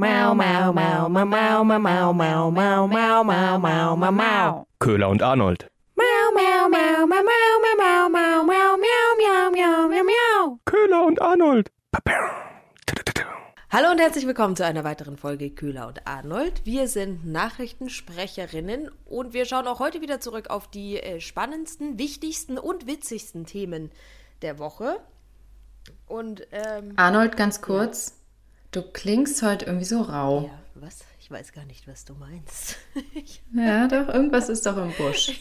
[0.00, 4.66] Mau, mau, mau, mau, mau, mau, mau, mau, mau, mau, mau, mau, mau, mau.
[4.78, 5.66] Köhler und Arnold.
[5.94, 10.58] Mau, mau, mau, mau, mau, mau, mau, mau, mau, miau, miau, miau, miau, miau.
[10.64, 11.68] Köhler und Arnold.
[13.70, 16.64] Hallo und herzlich willkommen zu einer weiteren Folge Köhler und Arnold.
[16.64, 22.56] Wir sind Nachrichtensprecherinnen und wir schauen auch heute wieder zurück auf die äh, spannendsten, wichtigsten
[22.56, 23.90] und witzigsten Themen
[24.40, 24.98] der Woche.
[26.06, 28.19] Und ähm, Arnold, ganz kurz.
[28.70, 30.42] Du klingst heute irgendwie so rau.
[30.44, 30.98] ja, was?
[31.20, 32.76] Ich weiß gar nicht, was du meinst.
[33.52, 35.40] Ja, doch, irgendwas ist doch im Busch.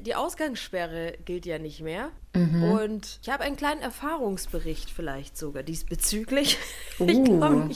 [0.00, 2.10] Die Ausgangssperre gilt ja nicht mehr.
[2.34, 2.62] Mhm.
[2.64, 6.58] Und ich habe einen kleinen Erfahrungsbericht vielleicht sogar diesbezüglich.
[6.98, 7.24] Ich Uh.
[7.38, 7.70] glaube,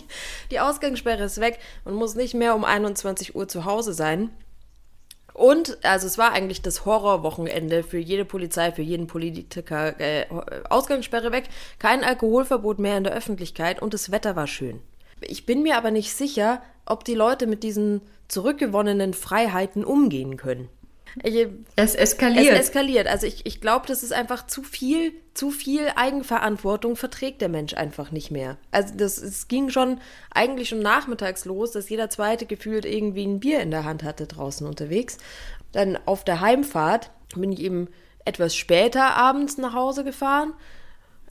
[0.50, 1.58] die Ausgangssperre ist weg.
[1.84, 4.30] Man muss nicht mehr um 21 Uhr zu Hause sein.
[5.38, 9.98] Und, also es war eigentlich das Horrorwochenende für jede Polizei, für jeden Politiker.
[10.01, 10.27] Äh,
[10.69, 11.45] Ausgangssperre weg,
[11.78, 14.80] kein Alkoholverbot mehr in der Öffentlichkeit und das Wetter war schön.
[15.20, 20.69] Ich bin mir aber nicht sicher, ob die Leute mit diesen zurückgewonnenen Freiheiten umgehen können.
[21.24, 22.52] Ich, Es eskaliert.
[22.55, 23.06] es eskaliert.
[23.06, 27.74] Also ich, ich glaube, das ist einfach zu viel, zu viel Eigenverantwortung verträgt der Mensch
[27.74, 28.56] einfach nicht mehr.
[28.70, 30.00] Also das, es ging schon
[30.33, 34.27] eigentlich schon nachmittags los, dass jeder zweite gefühlt irgendwie ein Bier in der Hand hatte
[34.27, 35.19] draußen unterwegs.
[35.72, 37.89] Dann auf der Heimfahrt bin ich eben
[38.24, 40.52] etwas später abends nach Hause gefahren.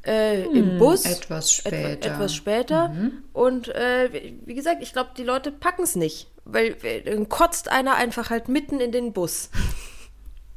[0.05, 1.05] Äh, Im Bus.
[1.05, 2.11] etwas Etwa- später.
[2.13, 2.95] etwas später.
[3.33, 4.09] Und äh,
[4.45, 6.27] wie gesagt, ich glaube, die Leute packen es nicht.
[6.49, 9.49] Weil äh, dann kotzt einer einfach halt mitten in den Bus.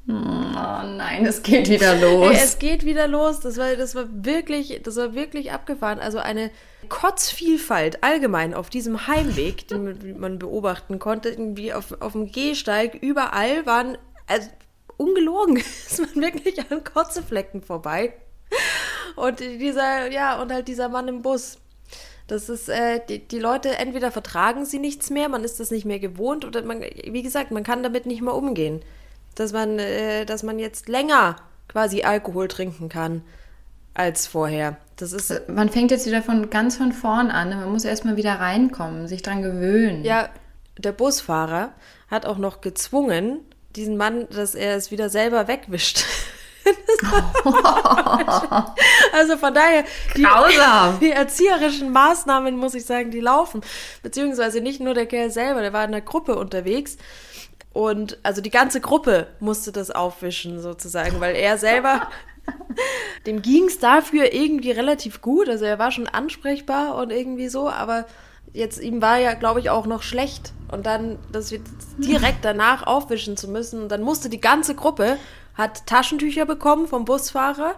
[0.09, 2.31] oh nein, es geht wieder los.
[2.31, 3.41] Ey, es geht wieder los.
[3.41, 5.99] Das war, das war wirklich, das war wirklich abgefahren.
[5.99, 6.51] Also eine
[6.89, 13.67] Kotzvielfalt allgemein auf diesem Heimweg, den man beobachten konnte, irgendwie auf, auf dem Gehsteig, überall
[13.67, 14.49] waren, also
[14.97, 18.15] ungelogen, ist man wirklich an Kotzeflecken vorbei.
[19.17, 21.59] Und dieser, ja, und halt dieser Mann im Bus.
[22.31, 25.85] Das ist, äh, die, die Leute, entweder vertragen sie nichts mehr, man ist das nicht
[25.85, 28.83] mehr gewohnt, oder man, wie gesagt, man kann damit nicht mehr umgehen.
[29.35, 31.35] Dass man, äh, dass man jetzt länger
[31.67, 33.23] quasi Alkohol trinken kann
[33.95, 34.77] als vorher.
[34.95, 37.51] Das ist, Man fängt jetzt wieder von ganz von vorn an.
[37.51, 40.05] Man muss erstmal wieder reinkommen, sich dran gewöhnen.
[40.05, 40.29] ja,
[40.79, 41.73] der Busfahrer
[42.09, 43.41] hat auch noch gezwungen,
[43.75, 46.05] diesen Mann, dass er es wieder selber wegwischt.
[49.13, 49.85] also von daher,
[50.17, 50.27] die,
[51.01, 53.63] die erzieherischen Maßnahmen, muss ich sagen, die laufen.
[54.03, 56.97] Beziehungsweise nicht nur der Kerl selber, der war in der Gruppe unterwegs.
[57.73, 62.09] Und also die ganze Gruppe musste das aufwischen, sozusagen, weil er selber,
[63.27, 65.49] dem ging es dafür irgendwie relativ gut.
[65.49, 68.07] Also er war schon ansprechbar und irgendwie so, aber
[68.53, 70.53] jetzt ihm war ja, glaube ich, auch noch schlecht.
[70.71, 71.63] Und dann, das wird
[71.99, 73.83] direkt danach aufwischen zu müssen.
[73.83, 75.19] Und dann musste die ganze Gruppe,
[75.55, 77.75] hat Taschentücher bekommen vom Busfahrer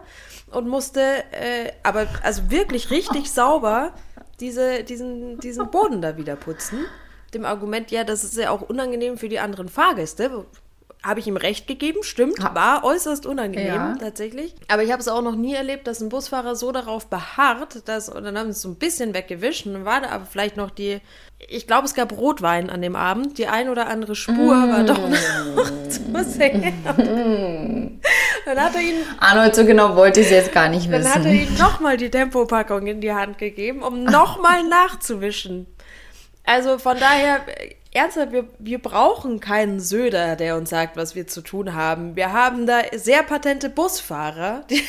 [0.51, 1.01] und musste,
[1.33, 3.93] äh, aber also wirklich richtig sauber
[4.41, 6.85] diese, diesen, diesen Boden da wieder putzen.
[7.35, 10.45] Dem Argument, ja, das ist ja auch unangenehm für die anderen Fahrgäste.
[11.05, 13.95] Habe ich ihm recht gegeben, stimmt, war äußerst unangenehm Ja.
[13.99, 14.55] tatsächlich.
[14.69, 18.09] Aber ich habe es auch noch nie erlebt, dass ein Busfahrer so darauf beharrt, dass,
[18.09, 20.57] und dann haben sie es so ein bisschen weggewischt und dann war da aber vielleicht
[20.57, 21.01] noch die,
[21.49, 25.09] ich glaube, es gab Rotwein an dem Abend, die ein oder andere Spur war doch
[25.09, 26.73] noch zu sehen.
[28.45, 31.25] dann hat er ihn Arnold, so genau wollte ich es jetzt gar nicht dann hat
[31.25, 31.53] er wissen.
[31.55, 35.67] ihm nochmal die Tempopackung in die Hand gegeben, um nochmal nachzuwischen.
[36.45, 37.41] Also von daher,
[37.93, 42.17] ernsthaft, wir, wir brauchen keinen Söder, der uns sagt, was wir zu tun haben.
[42.17, 44.83] Wir haben da sehr patente Busfahrer, die,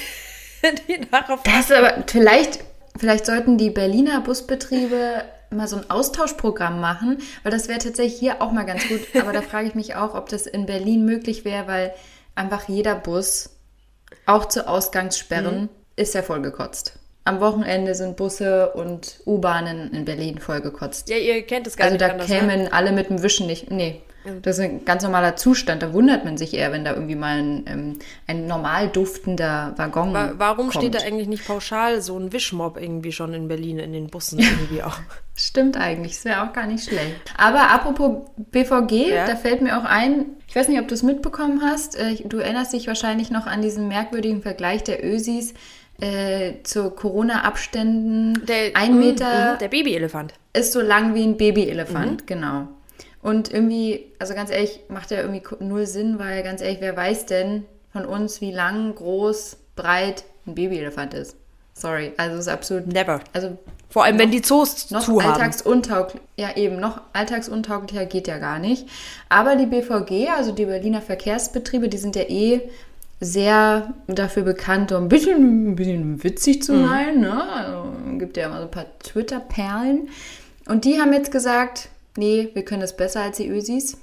[0.88, 1.44] die darauf.
[1.44, 2.64] Das aber vielleicht,
[2.98, 8.42] vielleicht sollten die Berliner Busbetriebe mal so ein Austauschprogramm machen, weil das wäre tatsächlich hier
[8.42, 9.02] auch mal ganz gut.
[9.20, 11.94] Aber da frage ich mich auch, ob das in Berlin möglich wäre, weil
[12.36, 13.52] einfach jeder Bus,
[14.26, 17.00] auch zu Ausgangssperren, ist ja vollgekotzt.
[17.26, 21.10] Am Wochenende sind Busse und U-Bahnen in Berlin vollgekotzt.
[21.10, 22.28] Ja, ihr kennt es gar Also nicht da anders.
[22.30, 22.38] ne?
[22.40, 23.72] kämen alle mit dem Wischen nicht.
[23.72, 24.02] Nee.
[24.42, 25.84] Das ist ein ganz normaler Zustand.
[25.84, 30.14] Da wundert man sich eher, wenn da irgendwie mal ein, ähm, ein normal duftender Waggon
[30.14, 30.76] Wa- Warum kommt.
[30.76, 34.40] steht da eigentlich nicht pauschal so ein Wischmob irgendwie schon in Berlin in den Bussen
[34.40, 34.98] irgendwie auch?
[35.36, 37.16] Stimmt eigentlich, das wäre auch gar nicht schlecht.
[37.38, 39.28] Aber apropos BVG, Ja.
[39.28, 42.38] da fällt mir auch ein, ich weiß nicht, ob du es mitbekommen hast, äh, du
[42.38, 45.54] erinnerst dich wahrscheinlich noch an diesen merkwürdigen Vergleich der Ösis
[46.02, 48.42] äh, zu Corona-Abständen.
[48.74, 50.34] ein Meter Mhm, der Babyelefant.
[50.54, 52.26] ist so lang wie ein Babyelefant, Mhm.
[52.26, 52.68] genau.
[53.22, 57.26] Und irgendwie, also ganz ehrlich, macht ja irgendwie null Sinn, weil ganz ehrlich, wer weiß
[57.26, 61.38] denn von uns, wie lang, groß, breit ein Babyelefant ist?
[61.74, 62.86] Sorry, also ist absolut.
[62.88, 63.22] Never.
[63.32, 63.58] Also
[63.90, 65.32] Vor allem, wenn die Zoos noch zu haben.
[65.32, 68.88] alltagsuntauglich, ja eben, noch alltagsuntauglicher geht ja gar nicht.
[69.30, 72.62] Aber die BVG, also die Berliner Verkehrsbetriebe, die sind ja eh
[73.20, 77.22] sehr dafür bekannt, so ein bisschen, ein bisschen witzig zu sein.
[77.22, 77.52] Ne?
[77.52, 80.10] Also, gibt ja immer so ein paar Twitter-Perlen.
[80.68, 83.98] Und die haben jetzt gesagt, nee, wir können das besser als die Ösis.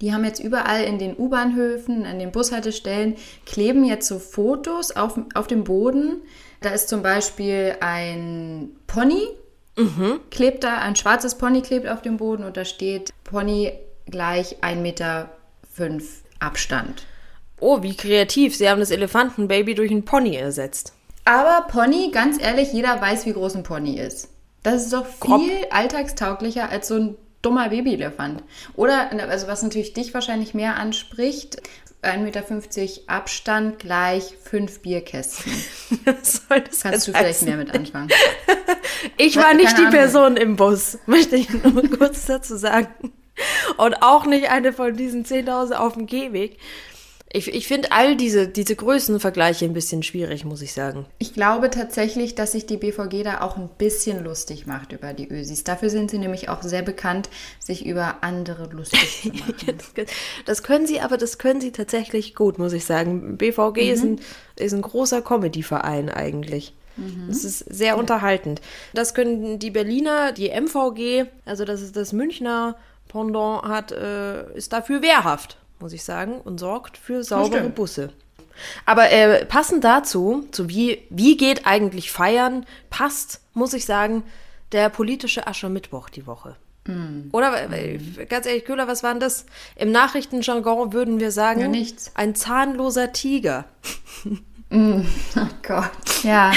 [0.00, 5.18] Die haben jetzt überall in den U-Bahnhöfen, an den Bushaltestellen, kleben jetzt so Fotos auf,
[5.34, 6.16] auf dem Boden.
[6.60, 9.28] Da ist zum Beispiel ein Pony,
[10.30, 13.72] klebt da, ein schwarzes Pony klebt auf dem Boden und da steht Pony
[14.06, 15.30] gleich 1,5 Meter
[16.38, 17.06] Abstand.
[17.60, 18.56] Oh, wie kreativ.
[18.56, 20.92] Sie haben das Elefantenbaby durch ein Pony ersetzt.
[21.24, 24.28] Aber Pony, ganz ehrlich, jeder weiß, wie groß ein Pony ist.
[24.62, 25.50] Das ist doch viel Grob.
[25.70, 28.42] alltagstauglicher als so ein dummer Babyelefant.
[28.74, 31.62] Oder, also was natürlich dich wahrscheinlich mehr anspricht,
[32.02, 35.52] 1,50 Meter Abstand gleich fünf Bierkästen.
[36.04, 37.48] Was soll das Kannst du vielleicht heißen?
[37.48, 38.08] mehr mit anfangen?
[39.18, 39.92] Ich war nicht die Ahnung.
[39.92, 42.88] Person im Bus, möchte ich nur kurz dazu sagen.
[43.76, 46.58] Und auch nicht eine von diesen 10.000 auf dem Gehweg.
[47.36, 51.04] Ich, ich finde all diese, diese Größenvergleiche ein bisschen schwierig, muss ich sagen.
[51.18, 55.28] Ich glaube tatsächlich, dass sich die BVG da auch ein bisschen lustig macht über die
[55.28, 55.62] Ösis.
[55.62, 57.28] Dafür sind sie nämlich auch sehr bekannt,
[57.58, 59.78] sich über andere lustig zu machen.
[60.46, 63.36] Das, können sie, aber das können sie tatsächlich gut, muss ich sagen.
[63.36, 64.20] BVG ist, ein,
[64.58, 66.72] ist ein großer Comedy-Verein eigentlich.
[67.28, 68.62] Das ist sehr unterhaltend.
[68.94, 72.76] Das können die Berliner, die MVG, also das ist das Münchner
[73.08, 77.68] Pendant, hat, äh, ist dafür wehrhaft, muss ich sagen, und sorgt für saubere.
[77.70, 78.10] Busse.
[78.86, 84.22] Aber äh, passend dazu, zu wie, wie geht eigentlich feiern, passt, muss ich sagen,
[84.72, 86.56] der politische Aschermittwoch die Woche.
[87.32, 87.70] Oder, weil-
[88.16, 89.44] weil, ganz ehrlich, Köhler, was war denn das?
[89.74, 92.12] Im Nachrichtenjargon würden wir sagen, Ja, nichts.
[92.14, 93.64] ein zahnloser Tiger.
[94.72, 95.90] Oh Gott.
[96.24, 96.52] Ja.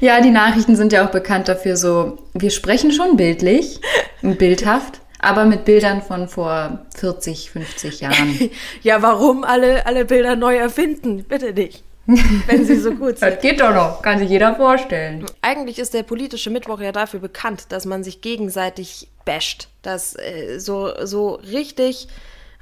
[0.00, 3.80] Ja, die Nachrichten sind ja auch bekannt dafür so, wir sprechen schon bildlich,
[4.20, 8.50] bildhaft, aber mit Bildern von vor 40, 50 Jahren.
[8.82, 11.24] Ja, warum alle, alle Bilder neu erfinden?
[11.24, 11.84] Bitte nicht.
[12.06, 13.30] Wenn sie so gut sind.
[13.30, 15.26] Das geht doch noch, kann sich jeder vorstellen.
[15.42, 20.58] Eigentlich ist der politische Mittwoch ja dafür bekannt, dass man sich gegenseitig basht, dass äh,
[20.58, 22.08] so, so richtig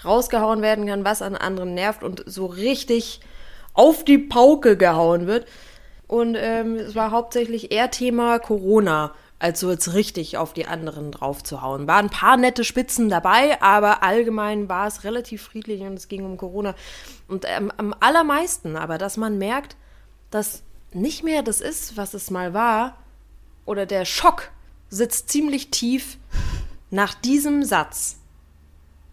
[0.04, 3.20] rausgehauen werden kann, was an anderen nervt und so richtig
[3.72, 5.46] auf die Pauke gehauen wird.
[6.06, 11.12] Und ähm, es war hauptsächlich eher Thema Corona, als so jetzt richtig auf die anderen
[11.12, 11.86] draufzuhauen.
[11.86, 16.24] Waren ein paar nette Spitzen dabei, aber allgemein war es relativ friedlich und es ging
[16.24, 16.74] um Corona.
[17.28, 19.76] Und ähm, am allermeisten aber, dass man merkt,
[20.30, 20.62] dass
[20.92, 22.96] nicht mehr das ist, was es mal war,
[23.64, 24.50] oder der Schock
[24.88, 26.16] sitzt ziemlich tief
[26.90, 28.16] nach diesem Satz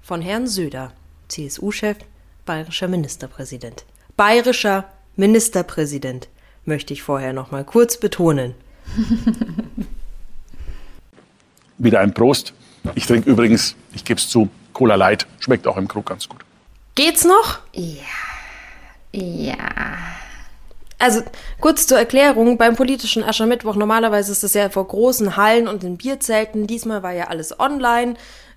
[0.02, 0.94] von Herrn Söder,
[1.28, 1.98] CSU-Chef,
[2.46, 3.86] bayerischer Ministerpräsident.
[4.16, 4.86] Bayerischer
[5.18, 6.30] Ministerpräsident,
[6.64, 8.56] möchte ich vorher noch mal kurz betonen.
[11.78, 12.54] Wieder ein Prost.
[12.96, 15.28] Ich trinke übrigens, ich gebe es zu, Cola Light.
[15.40, 16.42] Schmeckt auch im Krug ganz gut.
[16.96, 17.60] Geht's noch?
[17.74, 17.96] Ja.
[20.98, 21.22] Also
[21.60, 25.98] kurz zur Erklärung, beim politischen Aschermittwoch, normalerweise ist das ja vor großen Hallen und in
[25.98, 26.68] Bierzelten.
[26.68, 28.14] Diesmal war ja alles online.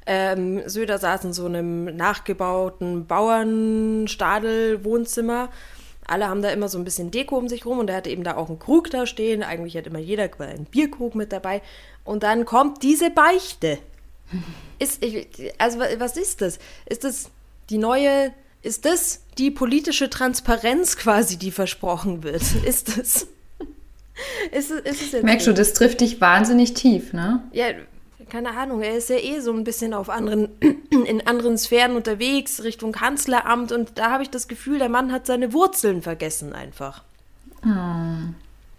[0.06, 5.49] Ähm, Söder saß in so einem nachgebauten Bauernstadel-Wohnzimmer.
[6.06, 8.25] Alle haben da immer so ein bisschen Deko um sich rum und er hatte eben
[8.25, 9.43] da auch einen Krug da stehen.
[9.43, 11.61] Eigentlich hat immer jeder einen Bierkrug mit dabei.
[12.08, 13.78] Und dann kommt diese Beichte.
[14.78, 15.28] Ist, ich,
[15.58, 16.58] also wa- was ist das?
[16.87, 17.31] Ist das
[17.70, 18.32] die neue,
[18.62, 22.43] ist das die politische Transparenz quasi, die versprochen wird?
[22.64, 23.26] Ist das?
[24.52, 27.43] Ist ist es jetzt Merkst du, das trifft dich wahnsinnig tief, ne?
[27.52, 27.66] ja,
[28.28, 30.48] keine Ahnung, er ist ja eh so ein bisschen auf anderen,
[30.91, 35.27] in anderen Sphären unterwegs, Richtung Kanzleramt und da habe ich das Gefühl, der Mann hat
[35.27, 37.05] seine Wurzeln vergessen einfach.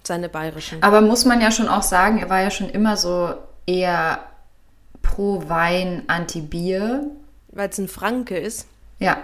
[0.10, 0.82] Seine bayerischen.
[0.82, 3.32] Aber muss man ja schon auch sagen, er war ja schon immer so
[3.68, 4.20] eher
[5.04, 7.04] pro Wein, anti Bier.
[7.52, 8.66] Weil es ein Franke ist,
[8.98, 9.18] Ja,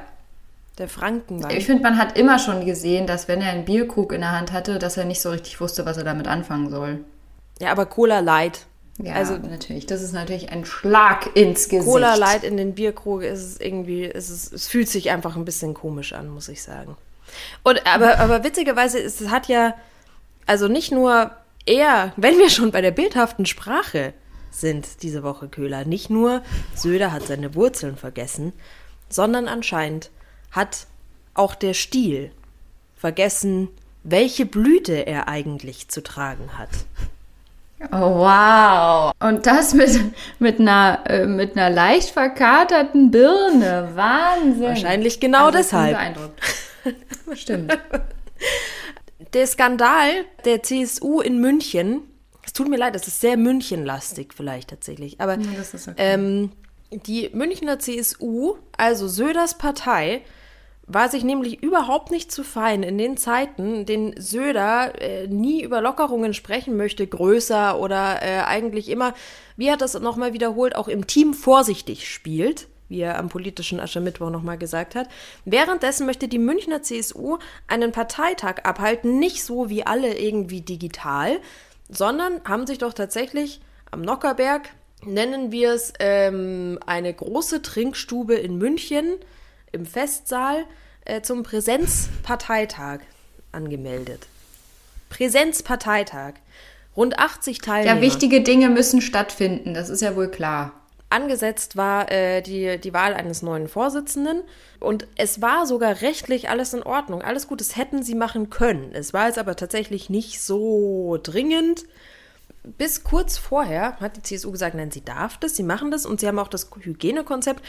[0.77, 1.57] der Frankenwein.
[1.57, 4.51] ich finde, man hat immer schon gesehen, dass wenn er einen Bierkrug in der Hand
[4.51, 6.99] hatte, dass er nicht so richtig wusste, was er damit anfangen soll.
[7.59, 8.65] ja, aber Cola Light.
[8.99, 11.85] Ja, Also- natürlich, das ist natürlich ein Schlag ins Gesicht.
[11.91, 15.45] Cola Light in den Bierkrug ist es irgendwie, ist es, es fühlt sich einfach ein
[15.45, 16.95] bisschen komisch an, muss ich sagen.
[17.63, 19.73] Und aber, aber witzigerweise, ist, es hat ja,
[20.45, 21.31] also nicht nur
[21.65, 24.13] er, wenn wir schon bei der bildhaften Sprache
[24.51, 26.41] sind diese Woche Köhler, nicht nur
[26.75, 28.53] Söder hat seine Wurzeln vergessen,
[29.09, 30.11] sondern anscheinend
[30.51, 30.87] hat
[31.33, 32.31] auch der Stiel
[32.95, 33.69] vergessen,
[34.03, 36.69] welche Blüte er eigentlich zu tragen hat.
[37.91, 39.11] Oh, wow.
[39.19, 39.99] Und das mit,
[40.39, 43.89] mit, einer, äh, mit einer leicht verkaterten Birne.
[43.95, 44.61] Wahnsinn.
[44.61, 45.91] Wahrscheinlich genau Also deshalb.
[45.91, 46.41] beeindruckt.
[47.33, 47.77] Stimmt.
[49.35, 52.03] Der Skandal der CSU in München,
[52.45, 55.35] es tut mir leid, das ist sehr Münchenlastig vielleicht tatsächlich, aber
[55.73, 55.95] ist okay.
[55.97, 56.51] ähm,
[56.89, 60.21] die Münchner CSU, also Söders Partei,
[60.87, 65.63] war sich nämlich überhaupt nicht zu fein in den Zeiten, in denen Söder äh, nie
[65.63, 69.13] über Lockerungen sprechen möchte, größer oder äh, eigentlich immer,
[69.57, 74.29] wie er das nochmal wiederholt, auch im Team vorsichtig spielt, wie er am politischen Aschermittwoch
[74.29, 75.09] nochmal gesagt hat.
[75.43, 81.41] Währenddessen möchte die Münchner CSU einen Parteitag abhalten, nicht so wie alle irgendwie digital,
[81.89, 83.59] sondern haben sich doch tatsächlich
[83.91, 84.69] am Nockerberg,
[85.03, 89.17] nennen wir es, ähm, eine große Trinkstube in München
[89.73, 90.63] im Festsaal
[91.03, 93.01] äh, zum Präsenzparteitag
[93.51, 94.27] angemeldet.
[95.09, 96.35] Präsenzparteitag.
[96.95, 97.95] Rund 80 Teilnehmer.
[97.97, 100.71] Ja, wichtige Dinge müssen stattfinden, das ist ja wohl klar.
[101.09, 104.41] Angesetzt war äh, die, die Wahl eines neuen Vorsitzenden
[104.79, 107.21] und es war sogar rechtlich alles in Ordnung.
[107.21, 108.91] Alles gut, das hätten sie machen können.
[108.93, 111.85] Es war jetzt aber tatsächlich nicht so dringend.
[112.63, 116.19] Bis kurz vorher hat die CSU gesagt, nein, sie darf das, sie machen das und
[116.19, 117.63] sie haben auch das Hygienekonzept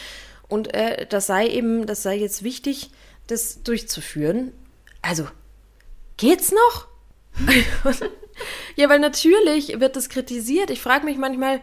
[0.49, 2.91] und äh, das sei eben, das sei jetzt wichtig,
[3.27, 4.53] das durchzuführen.
[5.03, 5.27] Also,
[6.17, 6.89] geht's noch?
[8.77, 10.71] ja, weil natürlich wird das kritisiert.
[10.71, 11.61] Ich frage mich manchmal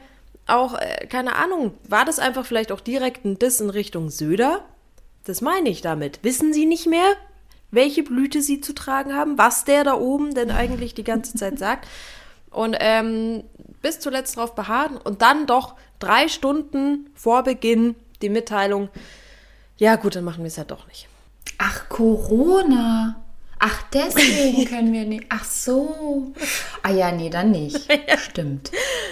[0.47, 4.65] auch, äh, keine Ahnung, war das einfach vielleicht auch direkt ein Diss in Richtung Söder?
[5.25, 6.19] Das meine ich damit.
[6.23, 7.15] Wissen Sie nicht mehr,
[7.71, 11.57] welche Blüte Sie zu tragen haben, was der da oben denn eigentlich die ganze Zeit
[11.57, 11.87] sagt?
[12.51, 13.43] Und ähm,
[13.81, 18.89] bis zuletzt darauf beharren und dann doch drei Stunden vor Beginn die Mitteilung,
[19.77, 21.07] ja gut, dann machen wir es ja doch nicht.
[21.57, 23.22] Ach, Corona.
[23.65, 25.25] Ach, deswegen können wir nicht.
[25.29, 26.33] Ach so.
[26.81, 27.87] Ah ja, nee, dann nicht.
[28.17, 28.71] Stimmt.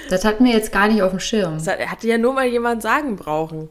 [0.10, 1.64] Das hatten wir jetzt gar nicht auf dem Schirm.
[1.64, 3.70] Das hatte ja nur mal jemand sagen brauchen.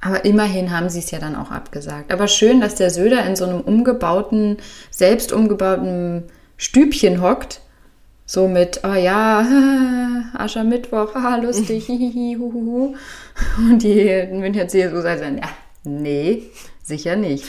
[0.00, 2.12] Aber immerhin haben sie es ja dann auch abgesagt.
[2.12, 4.56] Aber schön, dass der Söder in so einem umgebauten,
[4.90, 6.24] selbst umgebauten
[6.56, 7.60] Stübchen hockt.
[8.24, 9.46] So mit, oh ja,
[10.34, 12.96] Aschermittwoch, haha, lustig, hihihi, huhuhu.
[13.58, 15.50] Und die Münchner CSU sagen, ja,
[15.84, 16.42] nee,
[16.82, 17.44] sicher nicht.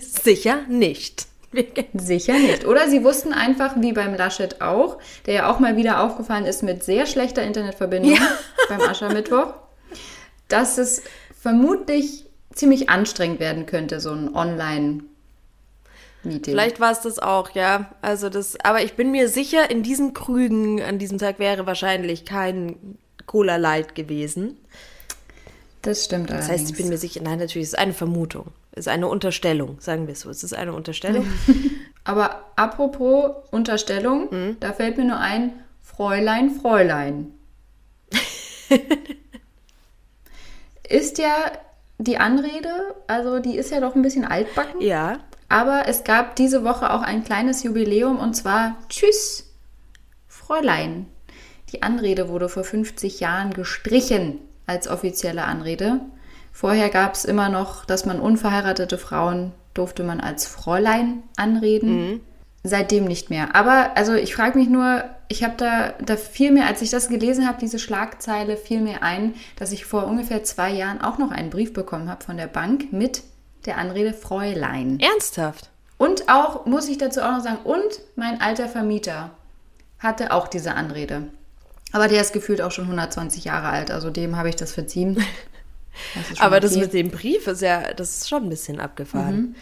[0.00, 1.27] Sicher nicht.
[1.94, 2.66] Sicher nicht.
[2.66, 6.62] Oder sie wussten einfach, wie beim Laschet auch, der ja auch mal wieder aufgefallen ist
[6.62, 8.20] mit sehr schlechter Internetverbindung Ja.
[8.68, 9.54] beim Aschermittwoch,
[10.48, 11.02] dass es
[11.40, 15.04] vermutlich ziemlich anstrengend werden könnte, so ein Online-Meeting.
[16.52, 17.92] Vielleicht war es das auch, ja.
[18.02, 22.24] Also das, aber ich bin mir sicher, in diesen Krügen an diesem Tag wäre wahrscheinlich
[22.24, 24.56] kein Cola Light gewesen.
[25.82, 26.60] Das stimmt Das allerdings.
[26.60, 28.46] heißt, ich bin mir sicher, nein, natürlich, es ist eine Vermutung.
[28.78, 30.30] Ist eine Unterstellung, sagen wir es so.
[30.30, 31.26] Es ist eine Unterstellung.
[32.04, 34.56] Aber apropos Unterstellung, Mhm.
[34.60, 37.32] da fällt mir nur ein, Fräulein, Fräulein.
[40.88, 41.34] ist ja
[41.98, 44.80] die Anrede, also die ist ja doch ein bisschen altbacken.
[44.80, 45.18] ja.
[45.50, 49.50] Aber es gab diese Woche auch ein kleines Jubiläum und zwar Tschüss,
[50.26, 51.06] Fräulein.
[51.72, 56.00] Die Anrede wurde vor 50 Jahren gestrichen als offizielle Anrede.
[56.52, 62.20] Vorher gab es immer noch, dass man unverheiratete Frauen durfte man als Fräulein anreden.
[62.64, 63.54] Seitdem nicht mehr.
[63.54, 67.08] Aber also ich frage mich nur, ich habe da, da fiel mir, als ich das
[67.08, 71.30] gelesen habe, diese Schlagzeile, fiel mir ein, dass ich vor ungefähr zwei Jahren auch noch
[71.30, 73.22] einen Brief bekommen habe von der Bank mit
[73.64, 74.98] der Anrede Fräulein.
[74.98, 75.70] Ernsthaft.
[75.98, 79.30] Und auch, muss ich dazu auch noch sagen, und mein alter Vermieter
[79.98, 81.24] hatte auch diese Anrede.
[81.92, 85.22] Aber der ist gefühlt auch schon 120 Jahre alt, also dem habe ich das verziehen.
[86.14, 86.80] Das Aber das okay.
[86.80, 89.56] mit dem Brief ist ja, das ist schon ein bisschen abgefahren.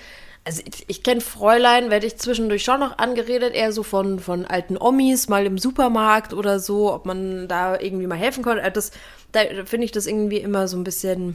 [0.44, 4.44] Also ich, ich kenne Fräulein, werde ich zwischendurch schon noch angeredet, eher so von, von
[4.44, 8.62] alten Omis, mal im Supermarkt oder so, ob man da irgendwie mal helfen konnte.
[8.62, 8.92] Äh, Das,
[9.32, 11.34] da finde ich das irgendwie immer so ein bisschen,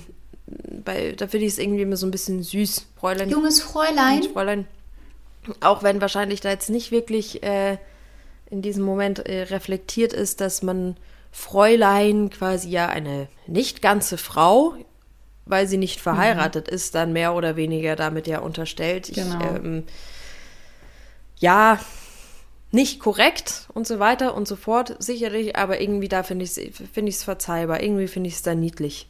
[0.86, 2.88] bei, da finde ich es irgendwie immer so ein bisschen süß.
[2.98, 3.30] Fräulein.
[3.30, 4.20] Junges Fräulein.
[4.20, 4.66] Mensch, Fräulein.
[5.60, 7.78] Auch wenn wahrscheinlich da jetzt nicht wirklich äh,
[8.50, 10.96] in diesem Moment äh, reflektiert ist, dass man
[11.34, 14.76] Fräulein quasi ja eine nicht ganze Frau,
[15.46, 19.10] weil sie nicht verheiratet ist, dann mehr oder weniger damit ja unterstellt.
[19.10, 19.56] Ich, Genau.
[19.56, 19.84] ähm,
[21.38, 21.80] ja,
[22.72, 26.90] nicht korrekt und so weiter und so fort, sicherlich, aber irgendwie da finde ich es
[26.94, 27.82] find ich's verzeihbar.
[27.82, 29.08] Irgendwie finde ich es da niedlich.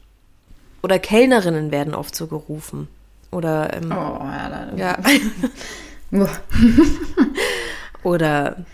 [0.81, 2.87] Oder Kellnerinnen werden oft so gerufen.
[3.31, 4.19] Oder ähm, Oh,
[4.75, 4.97] ja, ja.
[8.03, 8.65] Oder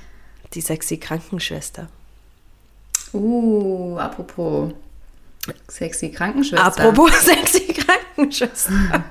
[0.53, 1.89] die sexy Krankenschwester.
[3.13, 4.73] Uh, apropos
[5.67, 6.65] sexy Krankenschwester.
[6.65, 9.03] Apropos sexy Krankenschwester.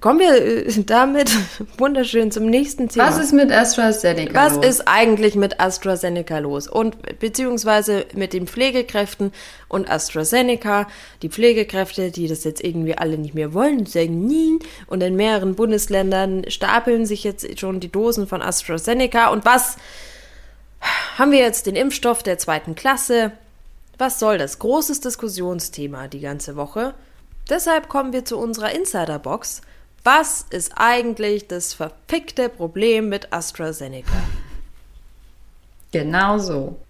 [0.00, 1.30] Kommen wir äh, damit
[1.78, 3.08] wunderschön zum nächsten Thema.
[3.08, 4.66] Was ist mit AstraZeneca Was los?
[4.66, 6.66] ist eigentlich mit AstraZeneca los?
[6.68, 9.32] Und beziehungsweise mit den Pflegekräften
[9.68, 10.88] und AstraZeneca.
[11.22, 14.58] Die Pflegekräfte, die das jetzt irgendwie alle nicht mehr wollen, sagen nie.
[14.88, 19.28] Und in mehreren Bundesländern stapeln sich jetzt schon die Dosen von AstraZeneca.
[19.28, 19.76] Und was
[21.16, 21.66] haben wir jetzt?
[21.66, 23.32] Den Impfstoff der zweiten Klasse.
[24.02, 24.58] Was soll das?
[24.58, 26.94] Großes Diskussionsthema die ganze Woche.
[27.48, 29.62] Deshalb kommen wir zu unserer Insiderbox.
[30.02, 34.20] Was ist eigentlich das verfickte Problem mit AstraZeneca?
[35.92, 36.80] Genau so.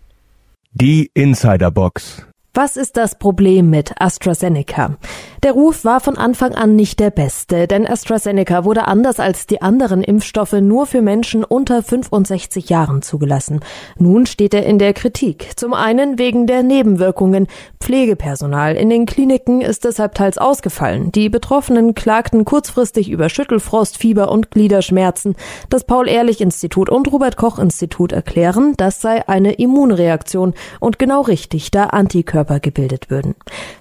[0.72, 2.24] Die Insiderbox.
[2.54, 4.96] Was ist das Problem mit AstraZeneca?
[5.42, 9.60] Der Ruf war von Anfang an nicht der beste, denn AstraZeneca wurde anders als die
[9.60, 13.58] anderen Impfstoffe nur für Menschen unter 65 Jahren zugelassen.
[13.98, 15.50] Nun steht er in der Kritik.
[15.56, 17.48] Zum einen wegen der Nebenwirkungen.
[17.80, 21.10] Pflegepersonal in den Kliniken ist deshalb teils ausgefallen.
[21.10, 25.34] Die Betroffenen klagten kurzfristig über Schüttelfrost, Fieber und Gliederschmerzen.
[25.68, 32.60] Das Paul-Ehrlich-Institut und Robert-Koch-Institut erklären, das sei eine Immunreaktion und genau richtig, da Antikörper Körper
[32.60, 33.34] gebildet würden.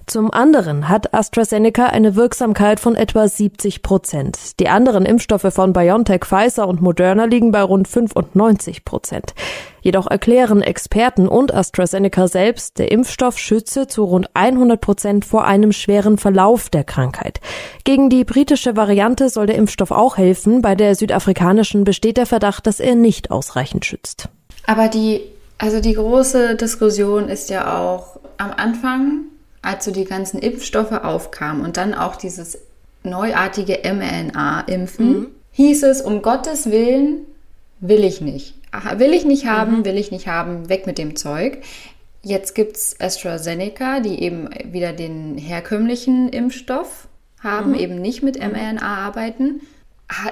[0.06, 4.60] Zum anderen hat AstraZeneca eine Wirksamkeit von etwa 70 Prozent.
[4.60, 9.34] Die anderen Impfstoffe von BioNTech, Pfizer und Moderna liegen bei rund 95 Prozent.
[9.82, 15.72] Jedoch erklären Experten und AstraZeneca selbst, der Impfstoff schütze zu rund 100 Prozent vor einem
[15.72, 17.40] schweren Verlauf der Krankheit.
[17.84, 20.62] Gegen die britische Variante soll der Impfstoff auch helfen.
[20.62, 24.28] Bei der südafrikanischen besteht der Verdacht, dass er nicht ausreichend schützt.
[24.66, 25.20] Aber die,
[25.58, 29.26] also die große Diskussion ist ja auch am Anfang,
[29.62, 32.58] als so die ganzen Impfstoffe aufkamen und dann auch dieses
[33.04, 35.26] neuartige mRNA-Impfen, mhm.
[35.52, 37.22] hieß es, um Gottes Willen
[37.80, 38.54] will ich nicht.
[38.96, 39.84] Will ich nicht haben, mhm.
[39.84, 41.58] will ich nicht haben, weg mit dem Zeug.
[42.22, 47.08] Jetzt gibt es AstraZeneca, die eben wieder den herkömmlichen Impfstoff
[47.40, 47.78] haben, mhm.
[47.78, 49.60] eben nicht mit mRNA arbeiten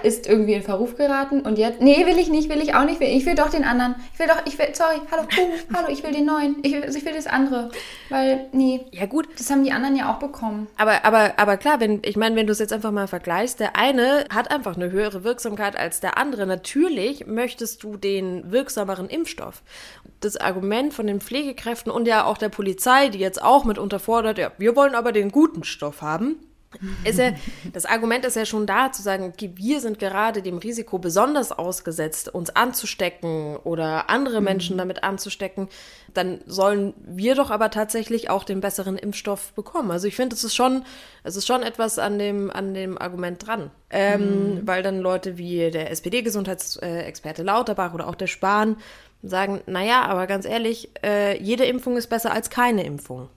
[0.02, 3.00] ist irgendwie in Verruf geraten und jetzt, nee, will ich nicht, will ich auch nicht,
[3.00, 6.02] ich will doch den anderen, ich will doch, ich will, sorry, hallo, uh, hallo, ich
[6.02, 7.70] will den neuen, ich will, ich will das andere,
[8.08, 8.80] weil, nee.
[8.92, 9.28] Ja gut.
[9.38, 10.68] Das haben die anderen ja auch bekommen.
[10.76, 13.76] Aber, aber, aber klar, wenn, ich meine, wenn du es jetzt einfach mal vergleichst, der
[13.76, 16.46] eine hat einfach eine höhere Wirksamkeit als der andere.
[16.46, 19.62] Natürlich möchtest du den wirksameren Impfstoff.
[20.20, 24.38] Das Argument von den Pflegekräften und ja auch der Polizei, die jetzt auch mit unterfordert,
[24.38, 26.36] ja, wir wollen aber den guten Stoff haben
[27.04, 27.32] ist ja,
[27.72, 31.50] das Argument ist ja schon da, zu sagen, okay, wir sind gerade dem Risiko besonders
[31.50, 34.44] ausgesetzt, uns anzustecken oder andere mhm.
[34.44, 35.68] Menschen damit anzustecken.
[36.14, 39.90] Dann sollen wir doch aber tatsächlich auch den besseren Impfstoff bekommen.
[39.90, 40.84] Also ich finde, es ist schon,
[41.24, 43.70] es ist schon etwas an dem, an dem Argument dran.
[43.90, 44.66] Ähm, mhm.
[44.66, 48.76] Weil dann Leute wie der SPD-Gesundheitsexperte Lauterbach oder auch der Spahn
[49.22, 53.28] sagen, naja, aber ganz ehrlich, äh, jede Impfung ist besser als keine Impfung.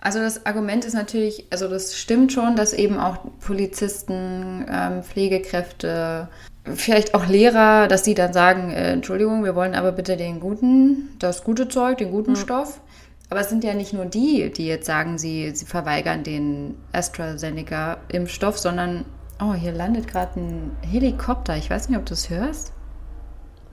[0.00, 6.28] Also das Argument ist natürlich, also das stimmt schon, dass eben auch Polizisten, ähm, Pflegekräfte,
[6.74, 11.10] vielleicht auch Lehrer, dass sie dann sagen, äh, Entschuldigung, wir wollen aber bitte den guten,
[11.18, 12.36] das gute Zeug, den guten mhm.
[12.36, 12.80] Stoff.
[13.28, 18.58] Aber es sind ja nicht nur die, die jetzt sagen, sie, sie verweigern den AstraZeneca-Impfstoff,
[18.58, 19.04] sondern,
[19.40, 21.56] oh, hier landet gerade ein Helikopter.
[21.56, 22.72] Ich weiß nicht, ob du es hörst.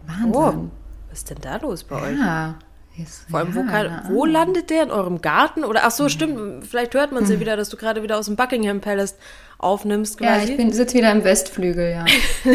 [0.06, 0.32] Wahnsinn.
[0.36, 0.70] Oh,
[1.10, 2.04] was ist denn da los bei ja.
[2.04, 2.20] euch?
[2.20, 2.56] Ja,
[3.30, 4.84] vor allem, wo, kann, wo, landet der?
[4.84, 5.64] In eurem Garten?
[5.64, 6.10] Oder ach so, mhm.
[6.10, 7.42] stimmt, vielleicht hört man es ja hm.
[7.42, 9.16] wieder, dass du gerade wieder aus dem Buckingham Palace
[9.58, 10.18] aufnimmst.
[10.18, 10.54] Quasi.
[10.54, 12.06] Ja, ich sitze wieder im Westflügel, ja.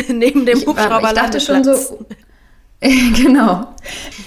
[0.13, 1.09] Neben dem Hubschrauber.
[1.09, 2.07] Ich dachte schon so.
[2.81, 3.75] genau.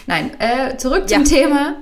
[0.07, 1.29] Nein, äh, zurück zum ja.
[1.29, 1.75] Thema.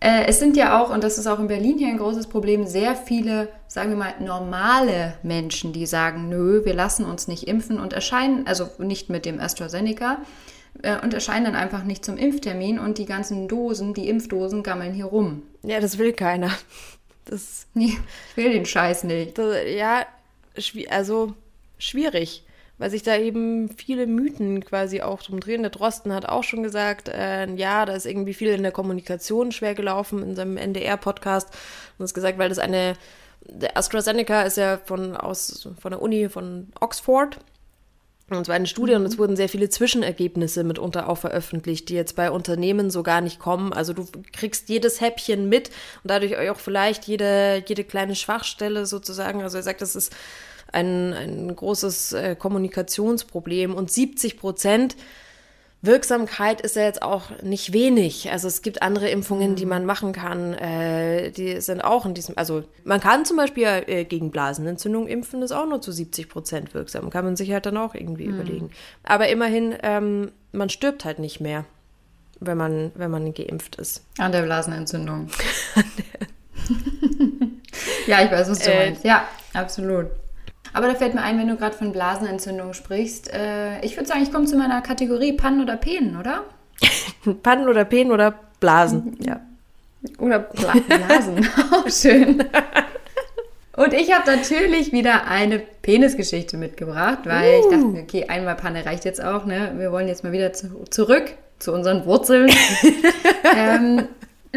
[0.00, 2.66] Äh, es sind ja auch, und das ist auch in Berlin hier ein großes Problem,
[2.66, 7.80] sehr viele, sagen wir mal, normale Menschen, die sagen, nö, wir lassen uns nicht impfen
[7.80, 10.18] und erscheinen, also nicht mit dem AstraZeneca,
[10.82, 14.94] äh, und erscheinen dann einfach nicht zum Impftermin und die ganzen Dosen, die Impfdosen gammeln
[14.94, 15.42] hier rum.
[15.62, 16.50] Ja, das will keiner.
[17.24, 17.96] Das, nee,
[18.30, 19.36] ich will den Scheiß nicht.
[19.36, 20.06] Das, ja,
[20.90, 21.34] also
[21.76, 22.44] schwierig,
[22.78, 25.62] weil sich da eben viele Mythen quasi auch drum drehen.
[25.62, 29.50] Der Drosten hat auch schon gesagt, äh, ja, da ist irgendwie viel in der Kommunikation
[29.50, 31.48] schwer gelaufen in seinem NDR-Podcast
[31.98, 32.94] und hat gesagt, weil das eine,
[33.40, 37.38] der AstraZeneca ist ja von, aus, von der Uni von Oxford
[38.28, 39.00] und zwar eine Studie mhm.
[39.00, 43.20] und es wurden sehr viele Zwischenergebnisse mitunter auch veröffentlicht, die jetzt bei Unternehmen so gar
[43.20, 43.72] nicht kommen.
[43.72, 45.68] Also du kriegst jedes Häppchen mit
[46.02, 49.42] und dadurch auch vielleicht jede, jede kleine Schwachstelle sozusagen.
[49.42, 50.12] Also er sagt, das ist
[50.72, 54.96] ein, ein großes äh, Kommunikationsproblem und 70 Prozent
[55.86, 58.30] Wirksamkeit ist ja jetzt auch nicht wenig.
[58.30, 59.70] Also es gibt andere Impfungen, die mhm.
[59.70, 64.04] man machen kann, äh, die sind auch in diesem, also man kann zum Beispiel äh,
[64.04, 67.10] gegen Blasenentzündung impfen, ist auch nur zu 70 Prozent wirksam.
[67.10, 68.34] Kann man sich halt dann auch irgendwie mhm.
[68.34, 68.70] überlegen.
[69.04, 71.64] Aber immerhin, ähm, man stirbt halt nicht mehr,
[72.40, 74.04] wenn man, wenn man geimpft ist.
[74.18, 75.28] An der Blasenentzündung.
[78.06, 79.04] ja, ich weiß, was du äh, meinst.
[79.04, 80.06] Ja, absolut.
[80.76, 83.32] Aber da fällt mir ein, wenn du gerade von Blasenentzündung sprichst.
[83.32, 86.44] Äh, ich würde sagen, ich komme zu meiner Kategorie Pannen oder Penen, oder?
[87.42, 89.40] Pannen oder Penen oder Blasen, ja.
[90.18, 92.44] Oder Bla Blasen, auch schön.
[93.74, 97.58] Und ich habe natürlich wieder eine Penisgeschichte mitgebracht, weil uh.
[97.58, 99.72] ich dachte, okay, einmal Panne reicht jetzt auch, ne?
[99.78, 102.50] Wir wollen jetzt mal wieder zu zurück zu unseren Wurzeln.
[103.56, 104.08] ähm,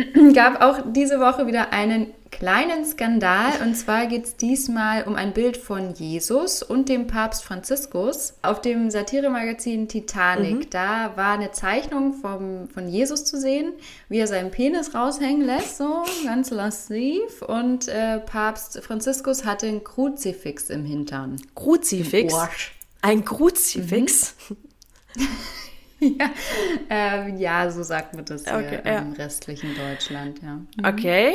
[0.34, 3.62] gab auch diese Woche wieder einen kleinen Skandal.
[3.62, 8.62] Und zwar geht es diesmal um ein Bild von Jesus und dem Papst Franziskus auf
[8.62, 10.72] dem Satiremagazin Titanic.
[10.72, 13.74] Da war eine Zeichnung vom, von Jesus zu sehen,
[14.08, 17.42] wie er seinen Penis raushängen lässt, so ganz lasziv.
[17.42, 21.38] Und äh, Papst Franziskus hatte ein Kruzifix im Hintern.
[21.56, 22.34] Kruzifix?
[23.02, 24.36] Ein Kruzifix?
[26.20, 26.30] ja,
[26.90, 29.00] ähm, ja, so sagt man das hier Okay, ja.
[29.00, 30.60] im restlichen Deutschland, ja.
[30.88, 31.34] Okay.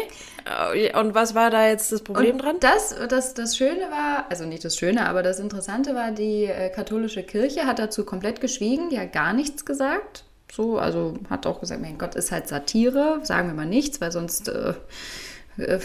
[0.74, 2.55] Äh, Und was war da jetzt das Problem dran?
[2.55, 6.44] Und das, das, das Schöne war, also nicht das Schöne, aber das Interessante war, die
[6.44, 10.24] äh, katholische Kirche hat dazu komplett geschwiegen, die hat gar nichts gesagt.
[10.50, 14.12] So, also hat auch gesagt, mein Gott, ist halt Satire, sagen wir mal nichts, weil
[14.12, 14.74] sonst äh,
[15.59, 15.81] äh,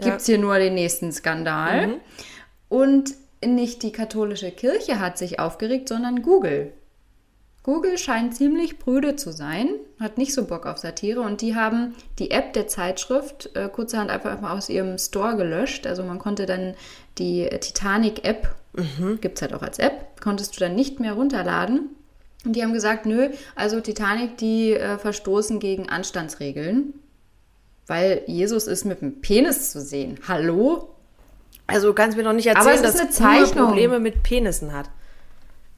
[0.00, 1.94] gibt es hier nur den nächsten Skandal.
[2.68, 6.72] Und nicht die katholische Kirche hat sich aufgeregt, sondern Google.
[7.66, 11.96] Google scheint ziemlich prüde zu sein, hat nicht so Bock auf Satire und die haben
[12.20, 15.84] die App der Zeitschrift äh, kurzerhand einfach mal aus ihrem Store gelöscht.
[15.84, 16.74] Also man konnte dann
[17.18, 18.54] die Titanic-App,
[19.20, 21.88] gibt es halt auch als App, konntest du dann nicht mehr runterladen.
[22.44, 26.94] Und die haben gesagt, nö, also Titanic, die äh, verstoßen gegen Anstandsregeln,
[27.88, 30.20] weil Jesus ist mit dem Penis zu sehen.
[30.28, 30.90] Hallo?
[31.66, 33.66] Also du kannst mir doch nicht Aber erzählen, es ist dass eine Zeichnung.
[33.66, 34.88] Probleme mit Penissen hat.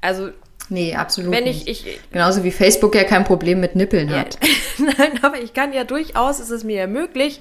[0.02, 0.30] Also,
[0.70, 1.68] Nee, absolut wenn nicht.
[1.68, 4.38] ich, ich Genauso wie Facebook ja kein Problem mit Nippeln Ja, hat.
[4.78, 7.40] Nein, aber ich kann ja durchaus, ist es mir ja möglich,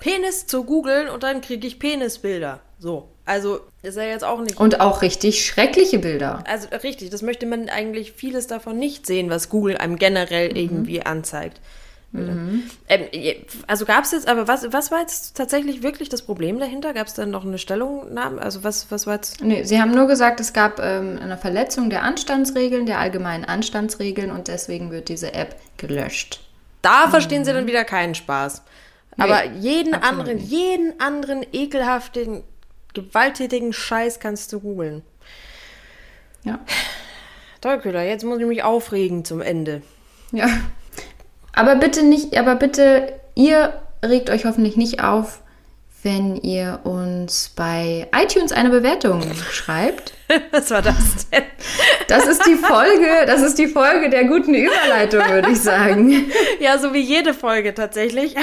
[0.00, 2.60] Penis zu googeln und dann kriege ich Penisbilder.
[2.78, 3.08] So.
[3.26, 4.58] Also ist ja jetzt auch nicht.
[4.58, 6.42] Und auch richtig schreckliche Bilder.
[6.48, 11.02] also richtig, das möchte man eigentlich vieles davon nicht sehen, was Google einem generell irgendwie
[11.02, 11.60] anzeigt.
[12.12, 12.64] Ähm,
[13.12, 16.92] je- also gab es jetzt, aber was, was war jetzt tatsächlich wirklich das Problem dahinter?
[16.92, 18.42] Gab es dann noch eine Stellungnahme?
[18.42, 19.40] Also was, was war jetzt?
[19.42, 24.32] Nee, sie haben nur gesagt, es gab ähm, eine Verletzung der Anstandsregeln, der allgemeinen Anstandsregeln
[24.32, 26.40] und deswegen wird diese App gelöscht.
[26.82, 28.62] Da verstehen sie dann wieder keinen Spaß.
[29.18, 30.50] Aber Nee, jeden anderen, nicht.
[30.50, 32.42] jeden anderen ekelhaften,
[32.94, 35.02] gewalttätigen Scheiß kannst du googeln.
[36.42, 36.58] Ja.
[37.60, 39.82] Tollkühler, jetzt muss ich mich aufregen zum Ende.
[40.32, 40.48] Ja.
[41.52, 43.72] Aber bitte nicht, aber bitte, ihr
[44.04, 45.40] regt euch hoffentlich nicht auf,
[46.02, 50.14] wenn ihr uns bei iTunes eine Bewertung schreibt.
[50.52, 51.42] Was war das denn?
[52.08, 56.30] Das ist die Folge, das ist die Folge der guten Überleitung, würde ich sagen.
[56.60, 58.36] Ja, so wie jede Folge tatsächlich.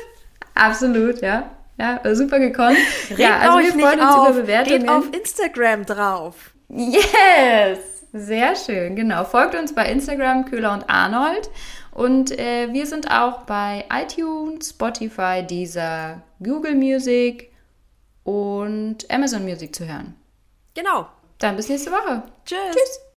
[0.54, 1.50] Absolut, ja.
[1.78, 2.76] Ja, super gekonnt.
[3.10, 4.28] Regt ja, also wir freuen nicht uns auf.
[4.30, 4.80] über Bewertungen.
[4.80, 6.34] Geht auf Instagram drauf.
[6.68, 7.78] Yes!
[8.12, 9.24] Sehr schön, genau.
[9.24, 11.48] Folgt uns bei Instagram, Köhler und Arnold.
[11.92, 17.52] Und äh, wir sind auch bei iTunes, Spotify, Deezer, Google Music
[18.24, 20.16] und Amazon Music zu hören.
[20.74, 21.08] Genau.
[21.38, 22.22] Dann bis nächste Woche.
[22.44, 23.00] Tschüss.